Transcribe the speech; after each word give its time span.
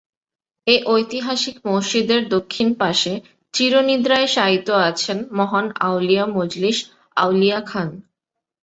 এ 0.67 0.75
ঐতিহাসিক 0.87 1.55
মসজিদের 1.67 2.21
দক্ষিণ 2.29 2.67
পাশে 2.73 3.13
চির 3.53 3.73
নিন্দ্রায় 3.81 4.27
শায়িত 4.27 4.67
আছেন 4.89 5.17
মহান 5.37 5.65
আউলিয়া 5.81 6.25
মজলিস 6.37 6.77
আউলিয়া 7.17 7.59
খান। 7.61 7.89